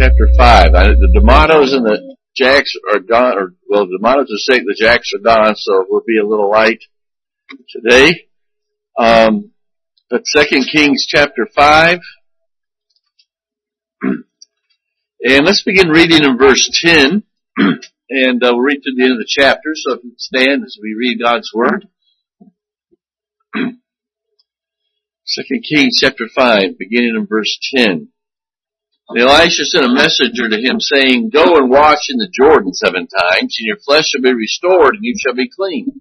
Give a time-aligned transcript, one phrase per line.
[0.00, 0.74] chapter 5.
[0.74, 4.74] I, the D'Amatos and the Jacks are gone, or, well, the D'Amatos are sick, the
[4.78, 6.82] Jacks are gone, so we'll be a little light
[7.68, 8.28] today.
[8.98, 9.50] Um,
[10.08, 11.98] but Second Kings chapter 5.
[15.22, 17.22] And let's begin reading in verse 10.
[17.58, 20.78] and uh, we'll read to the end of the chapter, so if you stand as
[20.82, 21.86] we read God's Word.
[25.26, 28.08] Second Kings chapter 5, beginning in verse 10.
[29.10, 33.08] And Elisha sent a messenger to him saying, Go and wash in the Jordan seven
[33.08, 36.00] times, and your flesh shall be restored, and you shall be clean.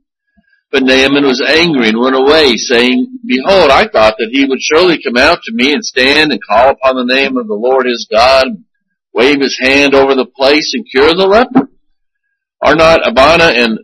[0.71, 5.02] But Naaman was angry and went away, saying, Behold, I thought that he would surely
[5.02, 8.07] come out to me and stand and call upon the name of the Lord his
[8.11, 8.45] God,
[9.11, 11.67] wave his hand over the place and cure the leper.
[12.61, 13.80] Are not Abana and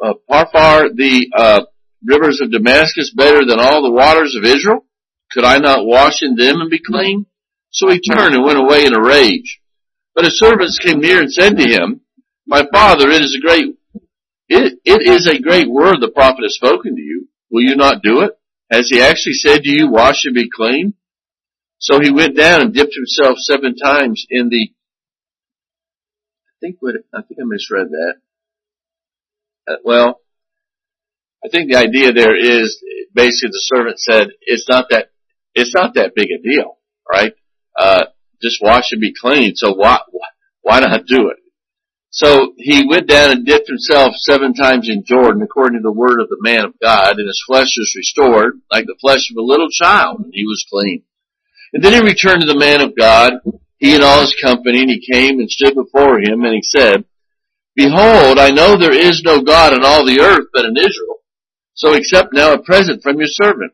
[0.00, 1.62] uh, Pharpar the uh,
[2.04, 4.84] rivers of Damascus better than all the waters of Israel?
[5.32, 7.26] Could I not wash in them and be clean?
[7.78, 9.60] So he turned and went away in a rage.
[10.12, 12.00] But his servants came near and said to him,
[12.44, 13.76] My father, it is a great,
[14.48, 17.28] it, it is a great word the prophet has spoken to you.
[17.52, 18.32] Will you not do it?
[18.68, 20.94] Has he actually said to you, wash and be clean?
[21.78, 24.70] So he went down and dipped himself seven times in the,
[26.48, 28.14] I think what, I think I misread that.
[29.68, 30.20] Uh, well,
[31.44, 32.82] I think the idea there is
[33.14, 35.10] basically the servant said, it's not that,
[35.54, 37.34] it's not that big a deal, right?
[37.78, 38.04] Uh,
[38.42, 39.54] just wash and be clean.
[39.54, 39.98] So why,
[40.62, 41.38] why not do it?
[42.10, 46.20] So he went down and dipped himself seven times in Jordan according to the word
[46.20, 49.46] of the man of God and his flesh was restored like the flesh of a
[49.46, 51.02] little child and he was clean.
[51.72, 53.34] And then he returned to the man of God,
[53.76, 57.04] he and all his company, and he came and stood before him and he said,
[57.76, 61.20] Behold, I know there is no God in all the earth but in Israel.
[61.74, 63.72] So accept now a present from your servant.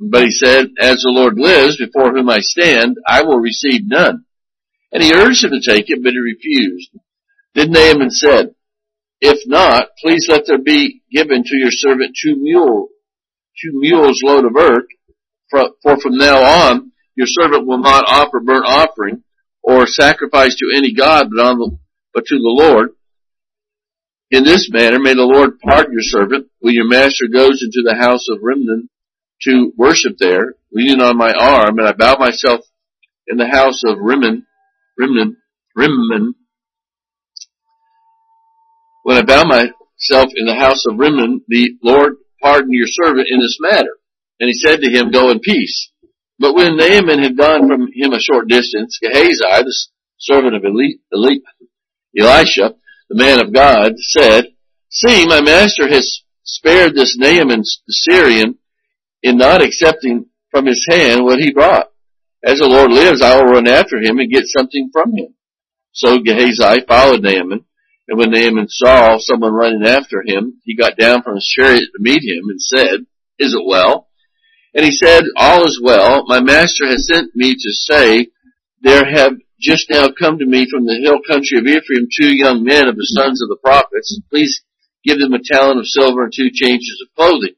[0.00, 4.24] But he said, As the Lord lives, before whom I stand, I will receive none.
[4.92, 6.90] And he urged him to take it, but he refused.
[7.54, 8.54] Then Naaman said,
[9.20, 12.88] If not, please let there be given to your servant two mule,
[13.62, 14.86] two mules load of earth,
[15.50, 19.22] for from now on your servant will not offer burnt offering
[19.62, 21.78] or sacrifice to any god but on the,
[22.12, 22.90] but to the Lord.
[24.30, 27.96] In this manner may the Lord pardon your servant when your master goes into the
[27.96, 28.88] house of Rimmon
[29.42, 32.60] to worship there, leaning on my arm, and I bowed myself
[33.26, 34.46] in the house of Rimmon,
[34.98, 35.36] Rimmon,
[35.74, 36.34] Rimmon.
[39.02, 43.40] When I bowed myself in the house of Rimmon, the Lord pardon your servant in
[43.40, 43.96] this matter.
[44.40, 45.90] And he said to him, Go in peace.
[46.38, 49.74] But when Naaman had gone from him a short distance, Gehazi, the
[50.18, 51.36] servant of Eli, Eli,
[52.18, 52.74] Elisha,
[53.08, 54.46] the man of God, said,
[54.90, 58.58] See, my master has spared this Naaman the Syrian
[59.24, 61.88] in not accepting from his hand what he brought.
[62.44, 65.34] As the Lord lives, I will run after him and get something from him.
[65.92, 67.64] So Gehazi followed Naaman,
[68.06, 72.00] and when Naaman saw someone running after him, he got down from his chariot to
[72.00, 73.06] meet him and said,
[73.38, 74.08] Is it well?
[74.74, 76.24] And he said, All is well.
[76.26, 78.28] My master has sent me to say,
[78.82, 82.62] There have just now come to me from the hill country of Ephraim two young
[82.62, 84.20] men of the sons of the prophets.
[84.28, 84.62] Please
[85.02, 87.56] give them a talent of silver and two changes of clothing.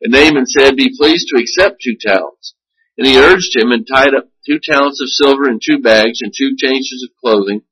[0.00, 2.54] And Naaman said, Be pleased to accept two talents.
[2.96, 6.32] And he urged him and tied up two talents of silver in two bags and
[6.36, 7.62] two changes of clothing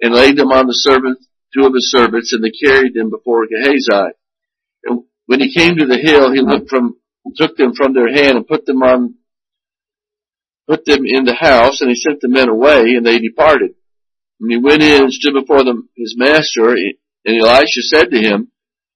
[0.00, 1.18] and laid them on the servant,
[1.54, 4.12] two of his servants, and they carried them before Gehazi.
[4.84, 6.96] And when he came to the hill, he looked from,
[7.36, 9.14] took them from their hand and put them on,
[10.66, 13.72] put them in the house, and he sent the men away, and they departed.
[14.40, 16.74] And he went in and stood before them, his master,
[17.24, 18.50] and Elisha said to him,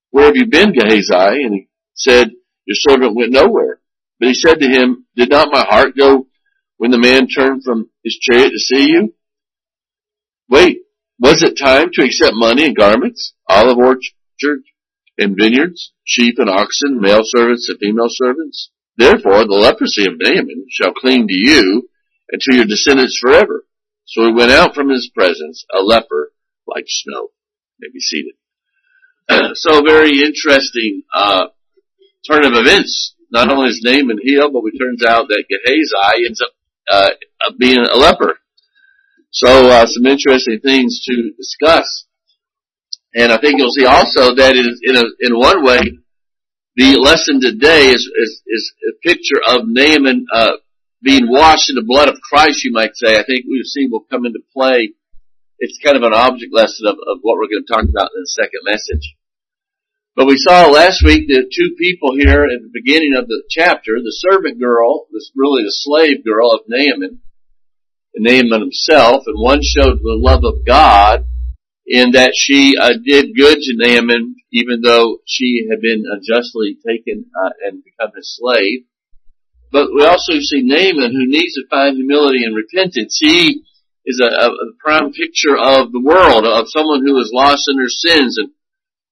[0.09, 1.43] Where have you been, Gehazi?
[1.43, 2.31] And he said,
[2.65, 3.79] your servant went nowhere.
[4.19, 6.27] But he said to him, Did not my heart go
[6.77, 9.13] when the man turned from his chariot to see you?
[10.49, 10.79] Wait,
[11.19, 14.65] was it time to accept money and garments, olive orchards
[15.17, 18.71] and vineyards, sheep and oxen, male servants and female servants?
[18.97, 21.89] Therefore the leprosy of Naaman shall cling to you
[22.31, 23.65] and to your descendants forever.
[24.05, 26.31] So he went out from his presence, a leper
[26.67, 27.29] like snow.
[27.79, 28.35] May be seated.
[29.55, 31.47] so very interesting, uh,
[32.29, 33.15] turn of events.
[33.31, 36.51] Not only is Naaman healed, but it turns out that Gehazi ends up
[36.91, 37.09] uh,
[37.57, 38.39] being a leper.
[39.31, 42.05] So uh, some interesting things to discuss.
[43.13, 45.79] And I think you'll see also that in, in, a, in one way,
[46.75, 50.51] the lesson today is, is, is a picture of Naaman uh,
[51.01, 53.15] being washed in the blood of Christ, you might say.
[53.15, 54.91] I think we will see will come into play.
[55.59, 58.19] It's kind of an object lesson of, of what we're going to talk about in
[58.19, 59.15] the second message.
[60.15, 63.99] But we saw last week the two people here at the beginning of the chapter,
[63.99, 67.19] the servant girl, this really the slave girl of Naaman,
[68.15, 71.27] Naaman himself, and one showed the love of God
[71.85, 77.25] in that she uh, did good to Naaman, even though she had been unjustly taken
[77.35, 78.85] uh, and become his slave.
[79.69, 83.17] But we also see Naaman who needs to find humility and repentance.
[83.19, 83.63] He
[84.05, 87.75] is a, a, a prime picture of the world, of someone who is lost in
[87.75, 88.51] their sins and,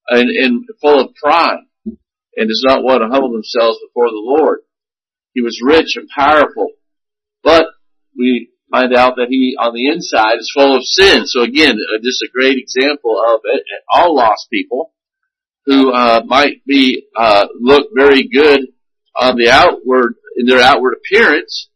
[0.09, 4.59] and, and full of pride and does not want to humble themselves before the Lord.
[5.33, 6.69] He was rich and powerful,
[7.43, 7.65] but
[8.17, 11.25] we find out that he on the inside is full of sin.
[11.25, 13.63] So again, uh, just a great example of it.
[13.91, 14.93] All lost people
[15.65, 18.61] who uh, might be uh, look very good
[19.19, 21.69] on the outward in their outward appearance,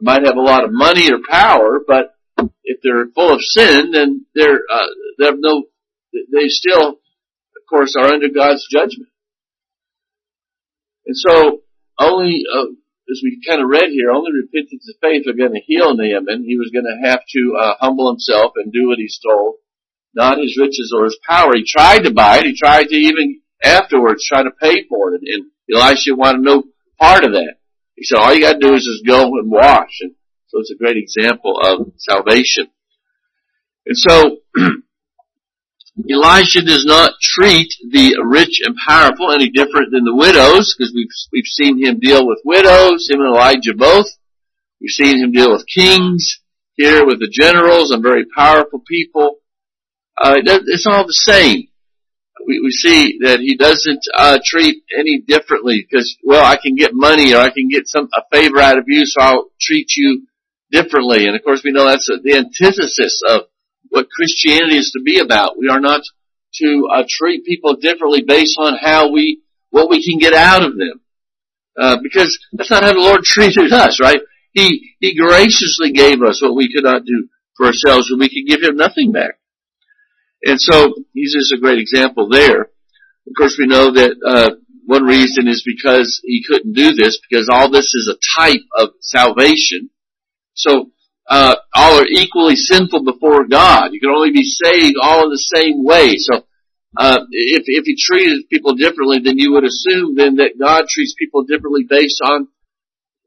[0.00, 2.14] might have a lot of money or power, but
[2.62, 4.86] if they're full of sin, then they're uh,
[5.18, 5.64] they have no
[6.32, 7.00] they still,
[7.74, 9.10] course, are under God's judgment.
[11.06, 11.60] And so
[11.98, 12.70] only uh,
[13.10, 16.44] as we kind of read here, only repentance and faith are going to heal Naaman.
[16.44, 19.56] He was going to have to uh, humble himself and do what he's told,
[20.14, 21.52] not his riches or his power.
[21.54, 22.46] He tried to buy it.
[22.46, 25.22] He tried to even afterwards try to pay for it.
[25.22, 26.62] And Elisha wanted no
[26.98, 27.56] part of that.
[27.96, 29.98] He said, all you got to do is just go and wash.
[30.00, 30.14] And
[30.48, 32.68] so it's a great example of salvation.
[33.86, 34.38] And so
[36.10, 41.06] Elisha does not treat the rich and powerful any different than the widows, because we've,
[41.32, 44.06] we've seen him deal with widows, him and Elijah both.
[44.80, 46.40] We've seen him deal with kings,
[46.74, 49.36] here with the generals and very powerful people.
[50.20, 51.68] Uh, it's all the same.
[52.46, 56.90] We, we see that he doesn't uh, treat any differently because, well, I can get
[56.92, 60.26] money or I can get some a favor out of you, so I'll treat you
[60.70, 61.26] differently.
[61.26, 63.42] And of course, we know that's the antithesis of
[63.94, 65.56] what Christianity is to be about.
[65.56, 66.02] We are not
[66.56, 70.76] to uh, treat people differently based on how we, what we can get out of
[70.76, 71.00] them.
[71.80, 74.18] Uh, because that's not how the Lord treated us, right?
[74.52, 78.48] He, He graciously gave us what we could not do for ourselves and we could
[78.48, 79.38] give Him nothing back.
[80.42, 82.62] And so, He's just a great example there.
[82.62, 84.56] Of course we know that, uh,
[84.86, 88.90] one reason is because He couldn't do this because all this is a type of
[89.00, 89.90] salvation.
[90.54, 90.90] So,
[91.28, 93.92] uh, all are equally sinful before God.
[93.92, 96.14] You can only be saved all in the same way.
[96.16, 96.46] So,
[96.96, 101.14] uh, if, if he treated people differently, then you would assume then that God treats
[101.18, 102.48] people differently based on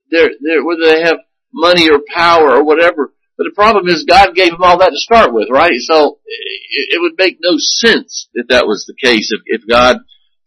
[0.10, 1.18] their, their, whether they have
[1.54, 3.14] money or power or whatever.
[3.38, 5.78] But the problem is God gave them all that to start with, right?
[5.80, 9.32] So it, it would make no sense if that was the case.
[9.32, 9.98] If, if God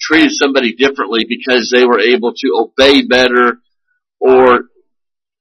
[0.00, 3.60] treated somebody differently because they were able to obey better
[4.18, 4.60] or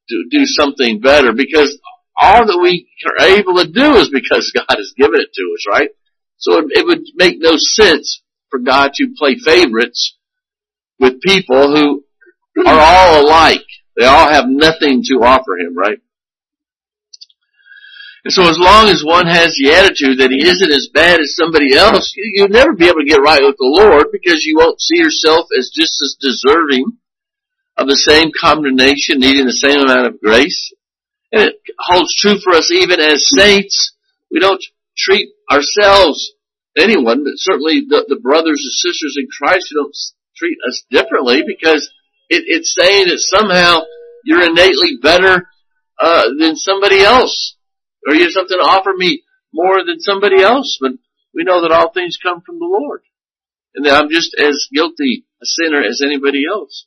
[0.07, 1.79] do, do something better because
[2.19, 5.65] all that we are able to do is because God has given it to us,
[5.69, 5.89] right?
[6.37, 10.17] So it, it would make no sense for God to play favorites
[10.99, 12.03] with people who
[12.65, 13.65] are all alike.
[13.97, 15.99] They all have nothing to offer Him, right?
[18.25, 21.35] And so as long as one has the attitude that he isn't as bad as
[21.35, 24.81] somebody else, you'll never be able to get right with the Lord because you won't
[24.81, 26.99] see yourself as just as deserving
[27.77, 30.73] of the same condemnation, needing the same amount of grace.
[31.31, 33.93] And it holds true for us even as saints.
[34.31, 34.63] We don't
[34.97, 36.33] treat ourselves,
[36.77, 39.95] anyone, but certainly the, the brothers and sisters in Christ who don't
[40.37, 41.89] treat us differently because
[42.29, 43.81] it, it's saying that somehow
[44.23, 45.47] you're innately better
[45.99, 47.55] uh, than somebody else,
[48.07, 49.23] or you have something to offer me
[49.53, 50.77] more than somebody else.
[50.79, 50.91] But
[51.33, 53.01] we know that all things come from the Lord,
[53.75, 56.85] and that I'm just as guilty a sinner as anybody else.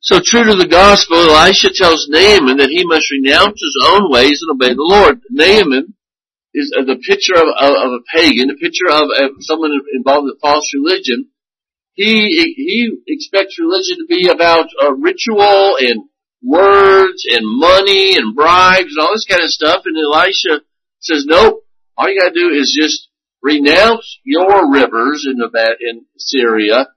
[0.00, 4.40] So true to the gospel, Elisha tells Naaman that he must renounce his own ways
[4.40, 5.20] and obey the Lord.
[5.28, 5.92] Naaman
[6.54, 10.40] is uh, the picture of, of, of a pagan, a picture of, someone involved in
[10.40, 11.28] false religion.
[11.92, 12.24] He
[12.56, 16.08] he expects religion to be about a ritual and
[16.42, 19.82] words and money and bribes and all this kind of stuff.
[19.84, 20.64] And Elisha
[21.00, 21.60] says, nope.
[21.98, 23.08] All you got to do is just
[23.42, 26.88] renounce your rivers in the in Syria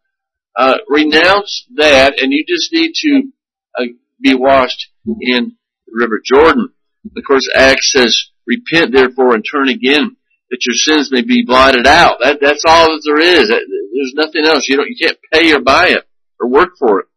[0.55, 3.31] uh, renounce that, and you just need to
[3.77, 3.85] uh,
[4.21, 5.55] be washed in
[5.87, 6.69] the River Jordan.
[7.05, 10.15] Of course, Acts says, "Repent therefore and turn again,
[10.49, 13.49] that your sins may be blotted out." That, that's all that there is.
[13.49, 14.67] There's nothing else.
[14.67, 14.89] You don't.
[14.89, 16.07] You can't pay or buy it
[16.39, 17.07] or work for it.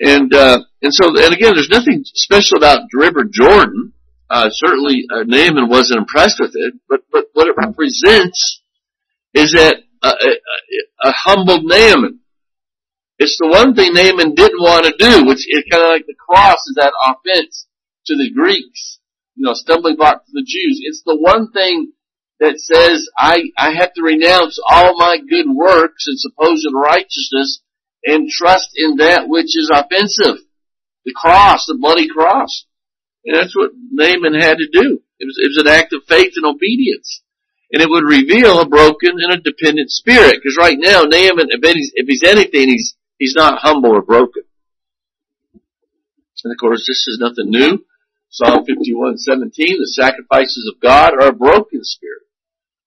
[0.00, 3.92] And uh, and so and again, there's nothing special about the River Jordan.
[4.30, 8.62] Uh, certainly, uh, Naaman wasn't impressed with it, but but what it represents
[9.34, 12.20] is that a, a, a humbled Naaman.
[13.18, 16.14] It's the one thing Naaman didn't want to do, which is kind of like the
[16.14, 17.66] cross is that offense
[18.06, 19.00] to the Greeks,
[19.34, 20.80] you know, stumbling block to the Jews.
[20.84, 21.92] It's the one thing
[22.40, 27.60] that says I, I have to renounce all my good works and supposed righteousness
[28.04, 30.44] and trust in that which is offensive.
[31.04, 32.66] The cross, the bloody cross.
[33.24, 35.02] And that's what Naaman had to do.
[35.18, 37.22] It was, it was an act of faith and obedience.
[37.72, 40.36] And it would reveal a broken and a dependent spirit.
[40.36, 44.44] Because right now, Naaman, if he's, if he's anything, he's, he's not humble or broken.
[46.44, 47.84] And of course, this is nothing new.
[48.30, 52.22] Psalm 51:17, the sacrifices of God are a broken spirit,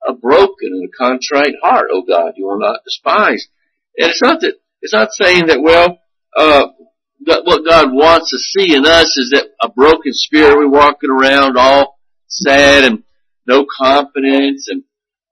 [0.07, 3.47] a broken and a contrite heart, O God, you will not despise.
[3.97, 5.99] And it's not that, it's not saying that, well,
[6.35, 6.67] uh,
[7.23, 11.57] what God wants to see in us is that a broken spirit, we're walking around
[11.57, 13.03] all sad and
[13.47, 14.83] no confidence and,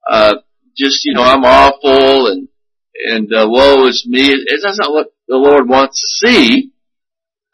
[0.08, 0.36] uh,
[0.76, 2.48] just, you know, I'm awful and,
[2.94, 4.28] and, uh, woe is me.
[4.48, 6.72] That's not what the Lord wants to see.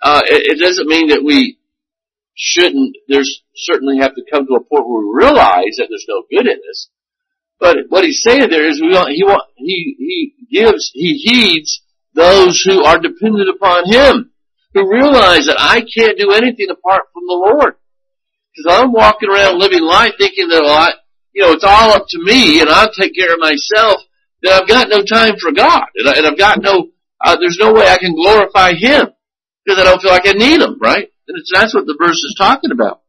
[0.02, 1.58] Uh, it, it doesn't mean that we
[2.34, 6.22] shouldn't, there's certainly have to come to a point where we realize that there's no
[6.30, 6.88] good in us.
[7.58, 11.82] But what he's saying there is we want, he want, he, he gives, he heeds
[12.14, 14.30] those who are dependent upon him,
[14.74, 17.74] who realize that I can't do anything apart from the Lord.
[18.56, 20.92] Because I'm walking around living life thinking that, well, I,
[21.32, 24.00] you know, it's all up to me and I'll take care of myself,
[24.42, 25.84] that I've got no time for God.
[25.96, 26.88] And, I, I've got no,
[27.20, 29.12] uh, there's no way I can glorify Him.
[29.64, 31.08] Because I don't feel like I need Him, right?
[31.28, 33.02] And that's what the verse is talking about.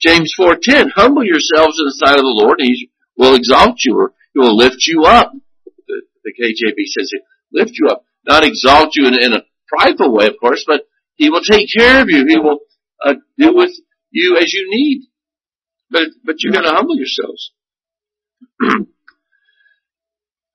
[0.00, 3.96] James 4.10, humble yourselves in the sight of the Lord and He will exalt you
[3.96, 5.32] or He will lift you up.
[5.88, 7.10] The, the KJV says
[7.52, 8.04] lift you up.
[8.26, 10.82] Not exalt you in, in a prideful way, of course, but
[11.16, 12.24] He will take care of you.
[12.28, 12.60] He will
[13.04, 13.72] uh, do with
[14.12, 15.08] you as you need.
[15.90, 17.52] But, but you gotta humble yourselves.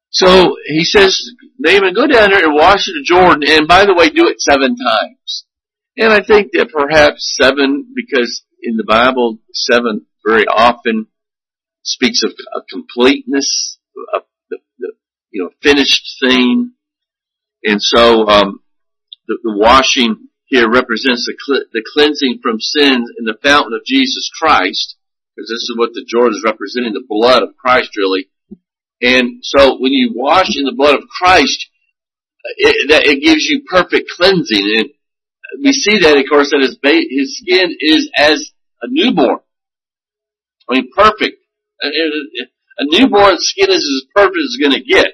[0.09, 3.93] so he says, Naaman, go down there and wash in the Jordan, and by the
[3.93, 5.45] way, do it seven times.
[5.97, 11.07] And I think that perhaps seven, because in the Bible, seven very often
[11.83, 13.79] speaks of a completeness,
[14.13, 14.93] of the, the
[15.31, 16.73] you know, finished thing.
[17.63, 18.59] And so, um,
[19.27, 24.31] the, the washing here represents the, the cleansing from sins in the fountain of Jesus
[24.33, 24.95] Christ,
[25.35, 28.29] because this is what the Jordan is representing, the blood of Christ really.
[29.01, 31.67] And so when you wash in the blood of Christ,
[32.57, 34.65] it, that, it gives you perfect cleansing.
[34.79, 34.89] And
[35.63, 38.51] we see that, of course, that his, ba- his skin is as
[38.81, 39.39] a newborn.
[40.69, 41.37] I mean, perfect.
[41.83, 45.13] A newborn's skin is as perfect as it's going to get.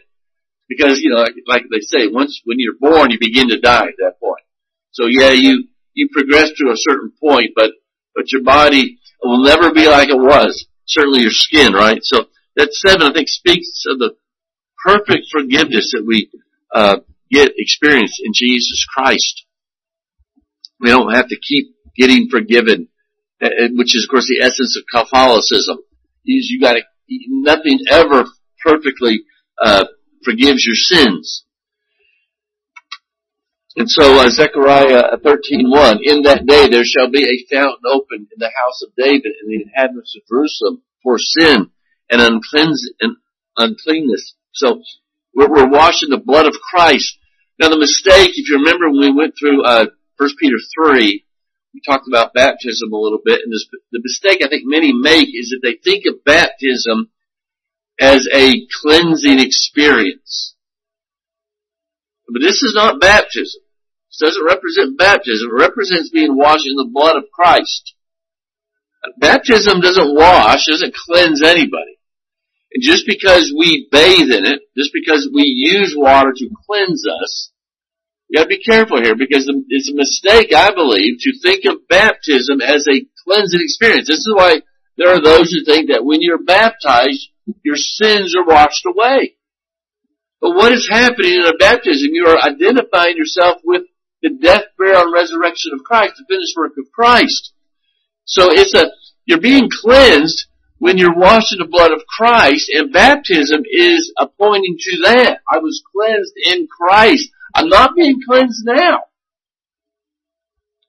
[0.69, 3.87] Because, you know, like, like they say, once, when you're born, you begin to die
[3.87, 4.42] at that point.
[4.93, 7.71] So yeah, you, you progress to a certain point, but,
[8.15, 10.65] but your body will never be like it was.
[10.85, 11.99] Certainly your skin, right?
[12.01, 14.15] So that seven, I think, speaks of the
[14.83, 16.29] perfect forgiveness that we,
[16.73, 16.97] uh,
[17.31, 19.45] get experience in Jesus Christ.
[20.79, 22.89] We don't have to keep getting forgiven,
[23.41, 25.77] uh, uh, which is of course the essence of Catholicism.
[26.25, 26.81] Is you gotta,
[27.27, 28.25] nothing ever
[28.63, 29.23] perfectly,
[29.61, 29.85] uh,
[30.23, 31.43] forgives your sins.
[33.75, 38.37] And so uh, Zechariah 13:1, in that day there shall be a fountain opened in
[38.37, 41.71] the house of David and the inhabitants of Jerusalem for sin
[42.09, 43.17] and and
[43.57, 44.35] uncleanness.
[44.53, 44.81] So
[45.33, 47.17] we're, we're washed in the blood of Christ.
[47.59, 49.85] Now the mistake, if you remember when we went through uh,
[50.17, 51.25] 1 Peter 3,
[51.73, 55.29] we talked about baptism a little bit, and this, the mistake I think many make
[55.29, 57.09] is that they think of baptism
[57.99, 60.52] as a cleansing experience.
[62.27, 63.61] But this is not baptism.
[64.09, 65.49] This doesn't represent baptism.
[65.49, 67.95] It represents being washed in the blood of Christ.
[69.19, 71.99] Baptism doesn't wash, doesn't cleanse anybody.
[72.73, 77.51] And just because we bathe in it, just because we use water to cleanse us,
[78.29, 82.61] you gotta be careful here because it's a mistake, I believe, to think of baptism
[82.61, 84.07] as a cleansing experience.
[84.07, 84.61] This is why
[84.97, 87.29] there are those who think that when you're baptized,
[87.63, 89.35] your sins are washed away.
[90.43, 92.09] But what is happening in a baptism?
[92.11, 93.83] You are identifying yourself with
[94.21, 97.53] the death, burial, and resurrection of Christ, the finished work of Christ.
[98.25, 98.91] So it's a,
[99.23, 100.47] you're being cleansed
[100.79, 105.39] when you're washed in the blood of Christ, and baptism is a pointing to that.
[105.49, 107.29] I was cleansed in Christ.
[107.55, 108.99] I'm not being cleansed now.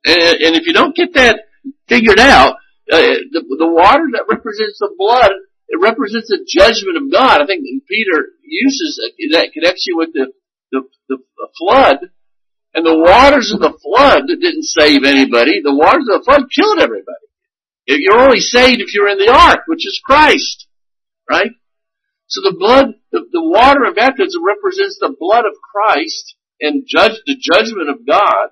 [0.05, 1.43] And, and if you don't get that
[1.87, 2.57] figured out,
[2.91, 2.99] uh,
[3.31, 5.31] the, the water that represents the blood
[5.69, 7.41] it represents the judgment of God.
[7.41, 9.01] I think Peter uses
[9.33, 10.33] that connection with the,
[10.73, 12.11] the, the flood.
[12.75, 15.63] And the waters of the flood didn't save anybody.
[15.63, 17.27] The waters of the flood killed everybody.
[17.87, 20.67] You're only saved if you're in the ark, which is Christ.
[21.31, 21.53] Right?
[22.27, 27.13] So the blood, the, the water of baptism represents the blood of Christ and judge
[27.27, 28.49] the judgment of God.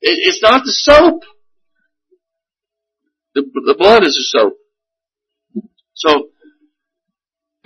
[0.00, 1.22] It, it's not the soap.
[3.34, 4.54] The, the blood is the soap.
[5.94, 6.28] So,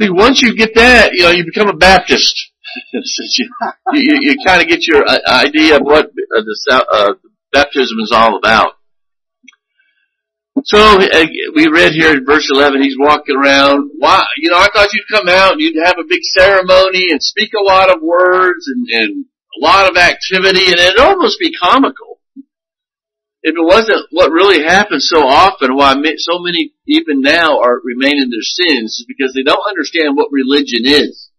[0.01, 2.35] see, once you get that, you know, you become a Baptist.
[2.93, 3.49] you,
[3.95, 7.13] you, you kind of get your uh, idea of what uh, the uh,
[7.53, 8.75] baptism is all about.
[10.65, 13.91] So uh, we read here in verse 11, he's walking around.
[13.99, 17.23] Why, you know, I thought you'd come out and you'd have a big ceremony and
[17.23, 19.25] speak a lot of words and, and
[19.57, 22.08] a lot of activity and it'd almost be comical.
[23.43, 28.21] If it wasn't what really happens so often, why so many even now are remain
[28.21, 31.31] in their sins is because they don't understand what religion is.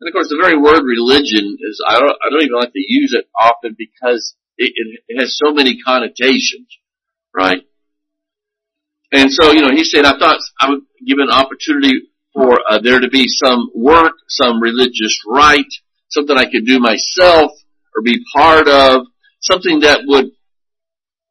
[0.00, 2.82] And of course the very word religion is, I don't, I don't even like to
[2.82, 4.72] use it often because it,
[5.08, 6.66] it has so many connotations,
[7.32, 7.62] right?
[9.12, 12.80] And so, you know, he said, I thought I would give an opportunity for uh,
[12.82, 15.72] there to be some work, some religious rite,
[16.08, 17.52] something I could do myself
[17.94, 19.06] or be part of,
[19.40, 20.32] something that would,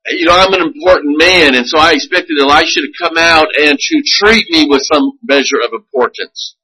[0.08, 3.78] you know, I'm an important man, and so I expected Elisha to come out and
[3.80, 6.56] to treat me with some measure of importance.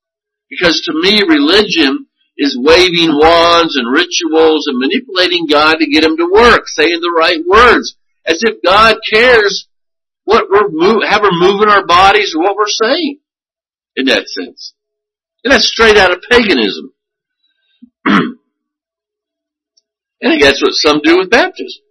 [0.50, 6.18] Because to me, religion is waving wands and rituals and manipulating God to get him
[6.18, 9.68] to work, saying the right words, as if God cares
[10.26, 13.20] what we're move, how we're moving our bodies or what we're saying
[13.96, 14.74] in that sense.
[15.44, 16.94] And that's straight out of paganism.
[18.06, 18.38] and
[20.22, 21.82] I guess what some do with baptism.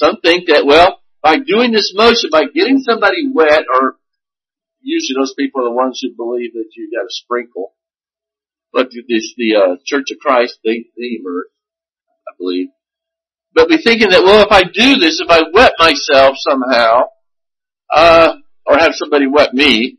[0.00, 3.96] Some think that, well, by doing this motion, by getting somebody wet, or
[4.80, 7.74] usually those people are the ones who believe that you got to sprinkle.
[8.72, 11.48] But this, the uh, Church of Christ, they, they immerse,
[12.26, 12.68] I believe.
[13.52, 17.08] But be thinking that, well, if I do this, if I wet myself somehow,
[17.92, 19.98] uh, or have somebody wet me,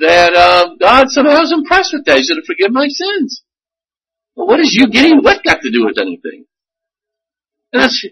[0.00, 2.18] that uh, God somehow is impressed with that.
[2.18, 3.42] He's going to forgive my sins.
[4.34, 6.44] Well, what is you getting wet got to do with anything?
[7.72, 8.04] And that's,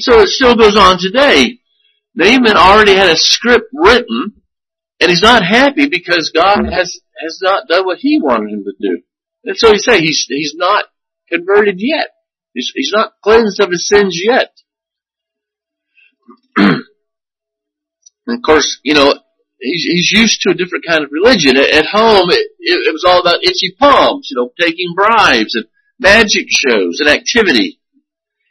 [0.00, 1.58] so it still goes on today.
[2.14, 4.42] Naaman already had a script written,
[5.00, 8.72] and he's not happy because God has has not done what he wanted him to
[8.80, 9.02] do.
[9.44, 10.84] And so he say he's he's not
[11.28, 12.08] converted yet.
[12.54, 14.52] He's, he's not cleansed of his sins yet.
[18.28, 19.14] And of course, you know,
[19.58, 21.56] he's, he's used to a different kind of religion.
[21.56, 25.54] At, at home, it, it, it was all about itchy palms, you know, taking bribes
[25.54, 25.64] and
[25.98, 27.80] magic shows and activity.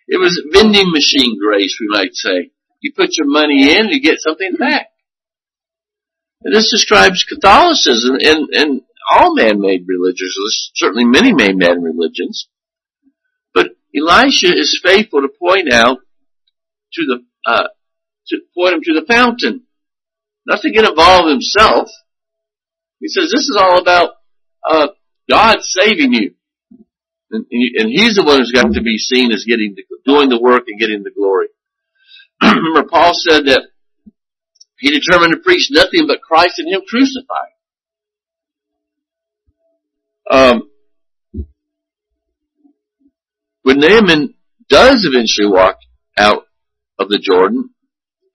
[0.08, 2.52] It was vending machine grace, we might say.
[2.80, 4.88] You put your money in, you get something back.
[6.44, 12.48] And this describes Catholicism and, and all man-made religions, certainly many man-made religions.
[13.54, 15.98] But Elisha is faithful to point out
[16.94, 17.68] to the, uh,
[18.28, 19.64] to point him to the fountain
[20.48, 21.90] not to get involved himself.
[23.00, 24.12] He says this is all about
[24.68, 24.88] uh,
[25.30, 26.34] God saving you,
[27.32, 30.40] and, and, He's the one who's got to be seen as getting the, doing the
[30.40, 31.48] work and getting the glory.
[32.42, 33.64] Remember, Paul said that
[34.80, 37.56] he determined to preach nothing but Christ and Him crucified.
[40.30, 40.70] Um,
[43.64, 44.36] when Naaman
[44.70, 45.78] does eventually walk
[46.18, 46.44] out
[47.00, 47.72] of the Jordan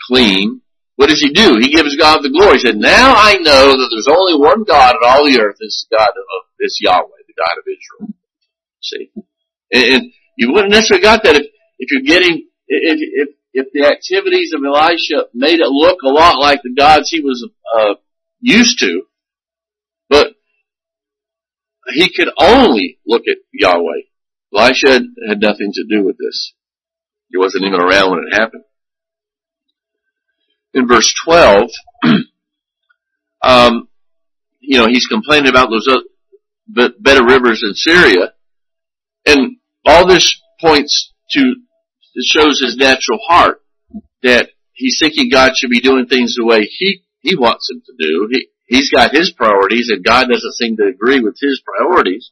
[0.09, 0.63] clean,
[0.97, 1.59] what does he do?
[1.61, 2.59] He gives God the glory.
[2.59, 5.57] He said, now I know that there's only one God in all the earth.
[5.61, 8.15] This God of this Yahweh, the God of Israel.
[8.83, 9.11] See?
[9.73, 11.47] And, and you wouldn't necessarily got that if,
[11.79, 16.39] if you're getting, if, if, if the activities of Elisha made it look a lot
[16.39, 17.95] like the gods he was, uh,
[18.41, 19.03] used to,
[20.09, 20.35] but
[21.89, 24.03] he could only look at Yahweh.
[24.55, 26.55] Elisha had, had nothing to do with this.
[27.31, 28.65] He wasn't even around when it happened
[30.75, 31.71] in verse 12,
[33.43, 33.89] um,
[34.61, 38.33] you know, he's complaining about those other, better rivers in Syria.
[39.27, 41.41] And all this points to,
[42.15, 43.63] it shows his natural heart
[44.23, 47.93] that he's thinking God should be doing things the way he, he wants him to
[47.99, 48.29] do.
[48.31, 52.31] He, he's got his priorities and God doesn't seem to agree with his priorities.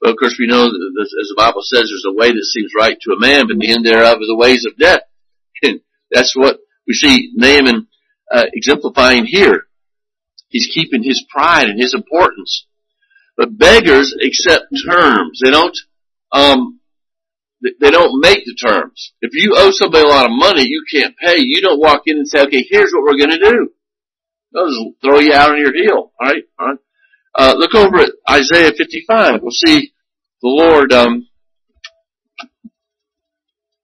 [0.00, 2.72] But of course we know that as the Bible says there's a way that seems
[2.76, 5.02] right to a man, but the end thereof is the ways of death.
[5.62, 7.86] And that's what we see Naaman
[8.30, 9.66] uh, exemplifying here.
[10.48, 12.66] He's keeping his pride and his importance.
[13.36, 15.40] But beggars accept terms.
[15.42, 15.76] They don't,
[16.34, 16.80] um,
[17.80, 19.14] they don't make the terms.
[19.22, 21.36] If you owe somebody a lot of money, you can't pay.
[21.38, 23.70] You don't walk in and say, okay, here's what we're going to do.
[24.52, 26.12] They'll just throw you out on your heel.
[26.20, 26.78] All right, all right.
[27.36, 29.40] Uh, look over at Isaiah 55.
[29.42, 29.92] We'll see
[30.42, 31.26] the Lord, um,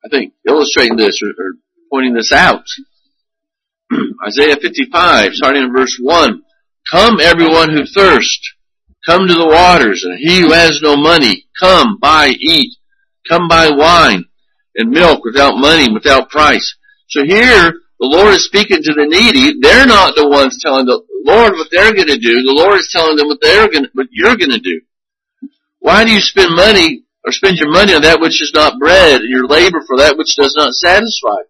[0.05, 1.53] I think, illustrating this or, or
[1.91, 2.65] pointing this out.
[4.27, 6.43] Isaiah 55, starting in verse 1.
[6.93, 8.55] Come everyone who thirst,
[9.07, 12.77] come to the waters, and he who has no money, come buy, eat,
[13.29, 14.25] come buy wine
[14.77, 16.77] and milk without money, without price.
[17.09, 19.59] So here, the Lord is speaking to the needy.
[19.61, 22.43] They're not the ones telling the Lord what they're going to do.
[22.43, 24.81] The Lord is telling them what they're going, what you're going to do.
[25.81, 29.21] Why do you spend money or spend your money on that which is not bread,
[29.21, 31.45] and your labor for that which does not satisfy?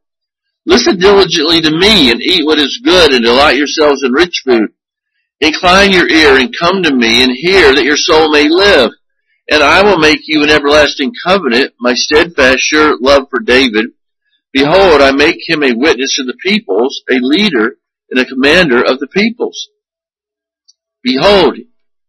[0.66, 4.72] Listen diligently to me and eat what is good and delight yourselves in rich food.
[5.40, 8.90] Incline your ear and come to me and hear that your soul may live.
[9.50, 13.86] And I will make you an everlasting covenant, my steadfast sure love for David.
[14.52, 17.76] Behold, I make him a witness to the peoples, a leader
[18.10, 19.68] and a commander of the peoples.
[21.02, 21.56] Behold,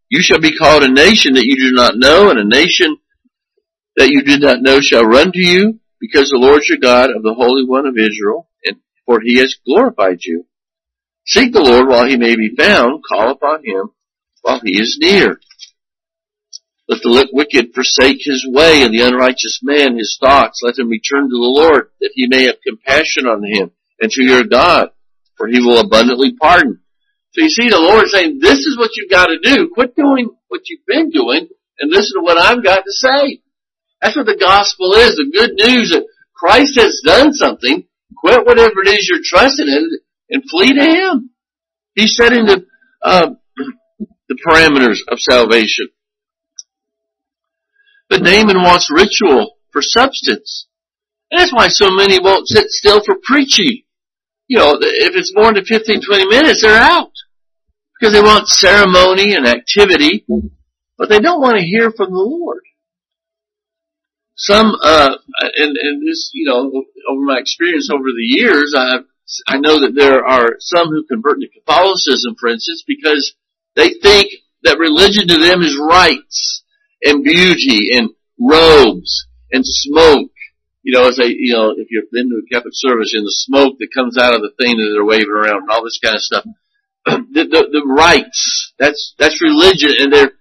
[0.08, 2.98] you shall be called a nation that you do not know, and a nation
[3.96, 7.22] that you did not know shall run to you, because the Lord your God of
[7.22, 10.46] the Holy One of Israel, and for he has glorified you.
[11.24, 13.90] Seek the Lord while he may be found, call upon him
[14.42, 15.38] while he is near.
[16.88, 20.60] Let the wicked forsake his way, and the unrighteous man his thoughts.
[20.62, 24.22] Let him return to the Lord, that he may have compassion on him, and to
[24.22, 24.90] your God,
[25.36, 26.80] for he will abundantly pardon.
[27.32, 29.70] So you see the Lord saying, this is what you've got to do.
[29.72, 33.40] Quit doing what you've been doing, and listen to what I've got to say.
[34.02, 36.04] That's what the gospel is, the good news that
[36.34, 37.86] Christ has done something.
[38.18, 39.98] Quit whatever it is you're trusting in
[40.32, 41.30] and flee to Him.
[41.94, 42.64] He's setting the,
[43.02, 43.30] uh,
[44.28, 45.88] the parameters of salvation.
[48.08, 50.66] But Naaman wants ritual for substance.
[51.30, 53.82] And that's why so many won't sit still for preaching.
[54.48, 57.12] You know, if it's more than 15, 20 minutes, they're out.
[57.98, 60.26] Because they want ceremony and activity,
[60.98, 62.62] but they don't want to hear from the Lord.
[64.34, 66.70] Some, uh, and, and this, you know,
[67.08, 69.04] over my experience over the years, I've,
[69.46, 73.34] I know that there are some who convert to Catholicism, for instance, because
[73.74, 74.30] they think
[74.62, 76.62] that religion to them is rites
[77.02, 80.30] and beauty and robes and smoke.
[80.82, 83.32] You know, as they, you know, if you've been to a Catholic service and the
[83.32, 86.16] smoke that comes out of the thing that they're waving around and all this kind
[86.16, 86.44] of stuff.
[87.06, 90.32] the, the, the rites, that's, that's religion and they're,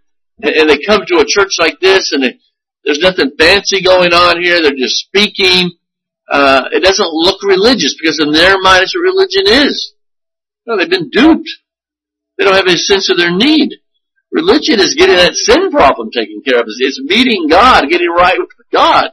[0.41, 2.39] and they come to a church like this and they,
[2.83, 4.61] there's nothing fancy going on here.
[4.61, 5.71] They're just speaking.
[6.31, 9.93] Uh, it doesn't look religious because in their mind it's what religion is.
[10.65, 11.49] No, they've been duped.
[12.37, 13.75] They don't have any sense of their need.
[14.31, 16.65] Religion is getting that sin problem taken care of.
[16.67, 19.11] It's meeting God, getting right with God,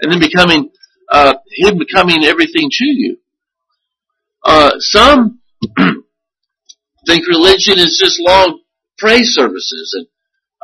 [0.00, 0.70] and then becoming,
[1.12, 3.18] uh, Him becoming everything to you.
[4.42, 5.40] Uh, some
[7.06, 8.60] think religion is just long
[8.98, 10.06] praise services and,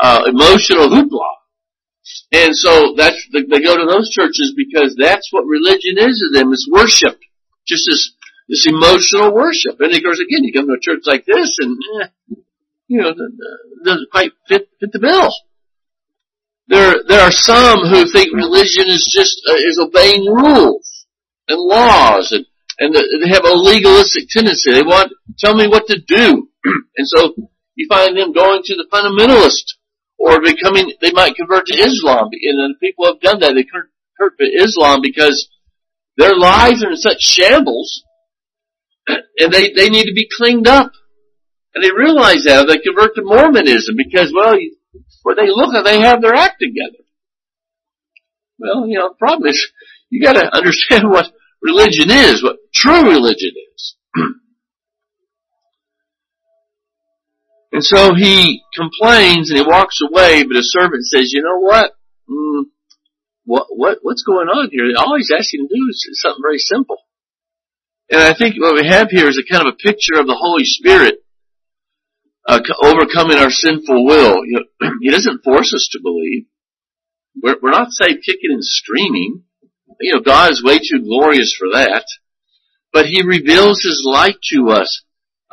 [0.03, 1.31] uh, emotional hoopla.
[2.35, 6.53] And so that's, they go to those churches because that's what religion is to them,
[6.53, 7.21] is worship.
[7.65, 8.11] Just this,
[8.49, 9.79] this emotional worship.
[9.79, 12.35] And of course again, you come to a church like this and, eh,
[12.89, 13.15] you know,
[13.85, 15.31] doesn't quite fit, fit the bill.
[16.67, 21.07] There, there are some who think religion is just, uh, is obeying rules
[21.47, 22.45] and laws and,
[22.81, 24.73] and they have a legalistic tendency.
[24.73, 26.49] They want, tell me what to do.
[26.97, 27.35] and so
[27.77, 29.79] you find them going to the fundamentalist
[30.25, 32.31] or becoming, they might convert to Islam.
[32.33, 33.53] And people have done that.
[33.53, 35.49] They convert to Islam because
[36.17, 38.05] their lives are in such shambles
[39.07, 40.93] and they, they need to be cleaned up.
[41.75, 44.57] And they realize that they convert to Mormonism because, well,
[45.25, 47.05] where they look at, they have their act together.
[48.59, 49.73] Well, you know, the problem is
[50.09, 53.97] you got to understand what religion is, what true religion is.
[57.75, 61.91] and so he complains and he walks away, but a servant says, "You know what?
[62.31, 62.71] Mm,
[63.45, 64.95] what what what's going on here?
[64.97, 66.99] All he's asking to do is something very simple."
[68.11, 70.39] And I think what we have here is a kind of a picture of the
[70.39, 71.25] Holy Spirit
[72.47, 74.45] uh, overcoming our sinful will.
[74.45, 76.47] You know, he doesn't force us to believe.
[77.43, 79.43] We're, we're not saved kicking and screaming.
[80.01, 82.05] You know, God is way too glorious for that.
[82.93, 85.03] But He reveals His light to us.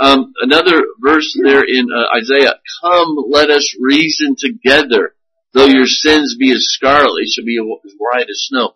[0.02, 5.14] Um, another verse there in uh, Isaiah, come let us reason together.
[5.54, 8.76] Though your sins be as scarlet, they shall be as white as snow.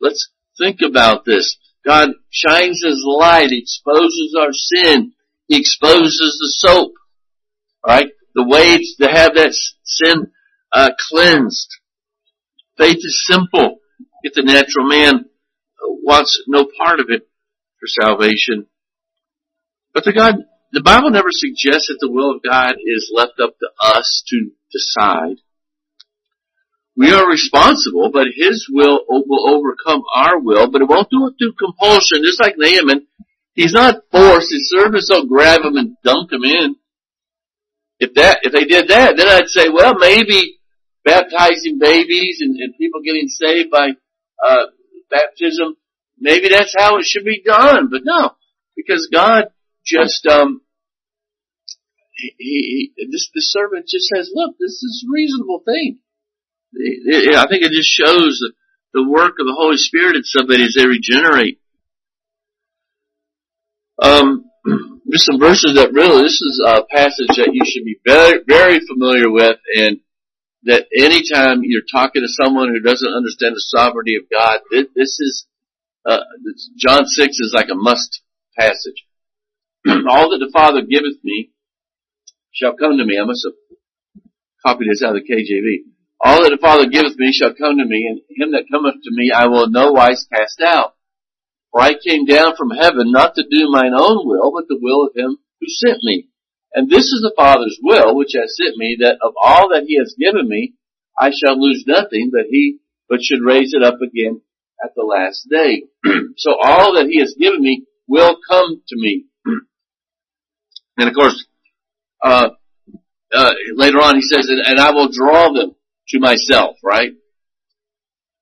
[0.00, 1.56] Let's think about this.
[1.84, 5.12] God shines His light, exposes our sin,
[5.48, 6.92] He exposes the soap.
[7.84, 8.10] Right?
[8.36, 9.52] The way to have that
[9.82, 10.30] sin
[10.72, 11.68] uh, cleansed.
[12.78, 13.78] Faith is simple.
[14.22, 15.24] If the natural man
[15.80, 17.22] wants no part of it
[17.80, 18.66] for salvation.
[19.92, 20.36] But the God,
[20.72, 24.50] the Bible never suggests that the will of God is left up to us to
[24.72, 25.36] decide.
[26.96, 31.34] We are responsible, but His will will overcome our will, but it won't do it
[31.38, 32.22] through compulsion.
[32.22, 33.06] Just like Naaman,
[33.54, 34.52] he's not forced.
[34.52, 36.76] His servants don't grab him and dunk him in
[38.00, 40.58] if that if they did that, then I'd say, well, maybe
[41.04, 43.90] baptizing babies and, and people getting saved by
[44.44, 44.64] uh,
[45.10, 45.76] baptism,
[46.18, 47.88] maybe that's how it should be done.
[47.90, 48.32] But no,
[48.74, 49.52] because God
[49.84, 50.62] just um,
[52.14, 55.98] he, he this the servant just says, look, this is a reasonable thing.
[56.72, 58.52] It, it, I think it just shows the,
[58.94, 61.60] the work of the Holy Spirit in somebody as they regenerate.
[64.00, 64.44] Um,
[65.10, 68.80] just some verses that really, this is a passage that you should be very, very
[68.80, 70.00] familiar with and
[70.64, 75.46] that anytime you're talking to someone who doesn't understand the sovereignty of God, this is,
[76.04, 76.20] uh,
[76.76, 78.20] John 6 is like a must
[78.56, 79.06] passage.
[80.08, 81.50] All that the Father giveth me
[82.52, 83.18] shall come to me.
[83.20, 83.56] I must have
[84.64, 85.88] copied this out of the KJV.
[86.20, 89.10] All that the Father giveth me shall come to me, and him that cometh to
[89.10, 90.94] me I will in no wise cast out.
[91.72, 95.06] For I came down from heaven not to do mine own will, but the will
[95.06, 96.28] of him who sent me.
[96.74, 99.96] And this is the Father's will which has sent me, that of all that he
[99.98, 100.74] has given me,
[101.18, 104.42] I shall lose nothing, but he, but should raise it up again
[104.82, 105.84] at the last day.
[106.36, 109.26] so all that he has given me will come to me.
[110.96, 111.46] And of course,
[112.22, 112.50] uh,
[113.32, 115.74] uh, later on he says, and, I will draw them
[116.08, 117.12] to myself, right?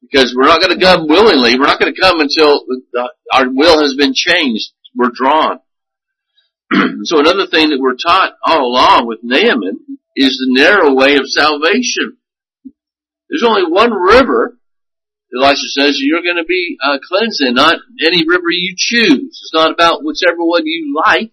[0.00, 1.58] Because we're not going to come willingly.
[1.58, 2.64] We're not going to come until
[3.32, 4.72] our will has been changed.
[4.96, 5.58] We're drawn.
[7.04, 9.80] so another thing that we're taught all along with Naaman
[10.16, 12.16] is the narrow way of salvation.
[13.28, 14.58] There's only one river,
[15.36, 19.40] Elisha says, you're going to be uh, cleansed in, not any river you choose.
[19.42, 21.32] It's not about whichever one you like.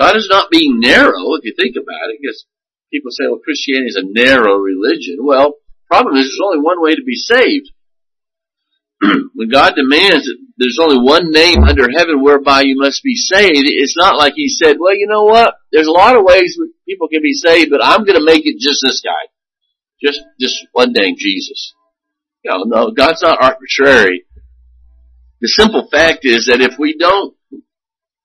[0.00, 2.46] God is not being narrow, if you think about it, because
[2.90, 5.18] people say, well, Christianity is a narrow religion.
[5.20, 5.56] Well,
[5.88, 7.68] problem is there's only one way to be saved.
[9.34, 13.68] when God demands that there's only one name under heaven whereby you must be saved,
[13.68, 15.54] it's not like He said, well, you know what?
[15.70, 16.58] There's a lot of ways
[16.88, 19.28] people can be saved, but I'm going to make it just this guy.
[20.02, 21.74] Just, just one name, Jesus.
[22.42, 24.24] You know, no, God's not arbitrary.
[25.42, 27.34] The simple fact is that if we don't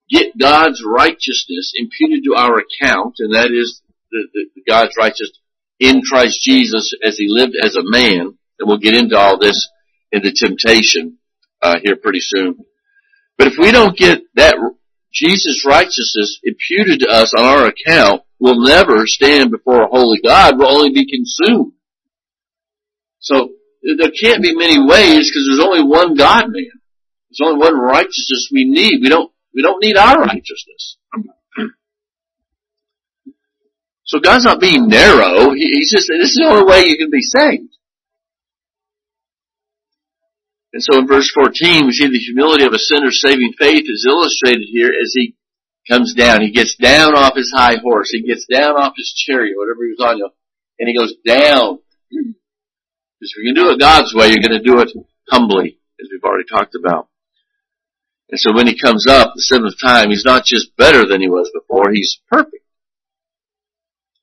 [0.09, 5.39] get God's righteousness imputed to our account, and that is the, the, God's righteousness
[5.79, 9.69] in Christ Jesus as he lived as a man, and we'll get into all this
[10.11, 11.17] in the temptation
[11.61, 12.65] uh, here pretty soon.
[13.37, 14.55] But if we don't get that
[15.13, 20.57] Jesus' righteousness imputed to us on our account, we'll never stand before a holy God.
[20.57, 21.73] We'll only be consumed.
[23.19, 23.49] So
[23.97, 26.79] there can't be many ways because there's only one God man.
[27.29, 29.01] There's only one righteousness we need.
[29.01, 30.97] We don't we don't need our righteousness.
[34.03, 35.51] So God's not being narrow.
[35.55, 37.73] He's just, this is the only way you can be saved.
[40.73, 44.05] And so in verse 14, we see the humility of a sinner's saving faith is
[44.07, 45.33] illustrated here as he
[45.89, 46.41] comes down.
[46.41, 48.09] He gets down off his high horse.
[48.11, 50.21] He gets down off his chariot, whatever he was on,
[50.77, 51.79] and he goes down.
[52.11, 54.91] Because if to do it God's way, you're going to do it
[55.29, 57.07] humbly, as we've already talked about.
[58.29, 61.29] And so when he comes up the seventh time, he's not just better than he
[61.29, 62.63] was before, he's perfect.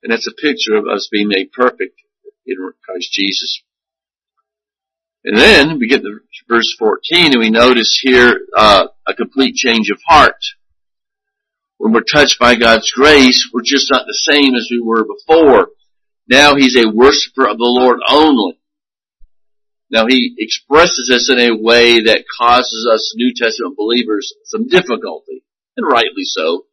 [0.02, 2.00] And that's a picture of us being made perfect
[2.46, 3.62] in Christ Jesus.
[5.24, 9.90] And then we get to verse 14 and we notice here uh, a complete change
[9.90, 10.42] of heart.
[11.78, 15.68] When we're touched by God's grace, we're just not the same as we were before.
[16.28, 18.58] Now he's a worshiper of the Lord only.
[19.92, 25.44] Now he expresses this in a way that causes us New Testament believers some difficulty,
[25.76, 26.64] and rightly so,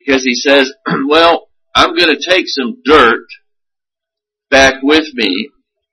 [0.00, 0.72] because he says,
[1.08, 3.26] well, I'm going to take some dirt
[4.50, 5.50] back with me,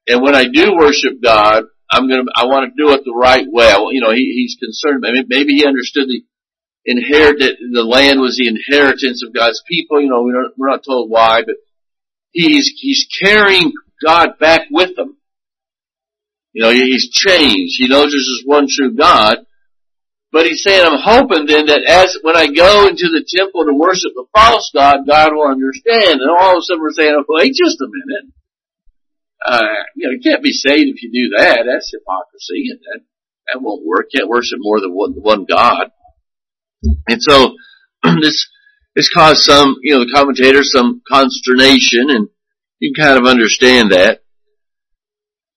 [0.08, 3.14] and when I do worship God, I'm going to, I want to do it the
[3.14, 3.72] right way.
[3.92, 6.24] You know, he, he's concerned, maybe, maybe he understood the
[6.86, 10.84] inherited, the land was the inheritance of God's people, you know, we're not, we're not
[10.84, 11.56] told why, but
[12.32, 13.72] he's, he's carrying
[14.04, 15.18] God back with him.
[16.54, 17.76] You know, he's changed.
[17.78, 19.38] He knows there's just one true God.
[20.32, 23.74] But he's saying, I'm hoping then that as, when I go into the temple to
[23.78, 26.22] worship the false God, God will understand.
[26.22, 28.34] And all of a sudden we're saying, oh, wait just a minute.
[29.46, 31.66] Uh, you know, you can't be saved if you do that.
[31.70, 33.02] That's hypocrisy and that,
[33.54, 34.08] that won't work.
[34.12, 35.92] You can't worship more than one, one God.
[37.08, 37.54] And so,
[38.22, 38.50] this,
[38.96, 42.30] this caused some, you know, the commentators some consternation and
[42.80, 44.22] you can kind of understand that.